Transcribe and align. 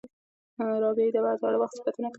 رابعې 0.83 1.09
د 1.13 1.17
زاړه 1.41 1.57
وخت 1.59 1.75
صفتونه 1.77 2.07
کول. 2.07 2.09